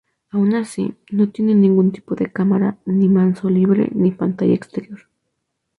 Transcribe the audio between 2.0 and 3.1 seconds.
de cámara, ni